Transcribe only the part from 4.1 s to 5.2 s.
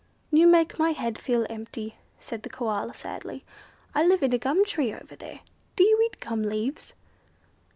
in the gum tree over